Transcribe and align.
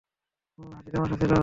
হুম, 0.59 0.69
হাসি 0.75 0.89
তামাশা 0.93 1.15
ছিল। 1.21 1.33